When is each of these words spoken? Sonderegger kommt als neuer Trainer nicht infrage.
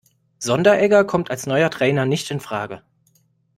Sonderegger 0.39 1.03
kommt 1.03 1.29
als 1.29 1.45
neuer 1.45 1.69
Trainer 1.69 2.07
nicht 2.07 2.31
infrage. 2.31 2.81